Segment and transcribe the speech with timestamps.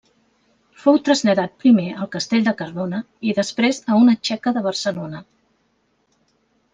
[0.83, 3.01] Fou traslladat primer al Castell de Cardona
[3.31, 5.21] i després a una txeca de Barcelona.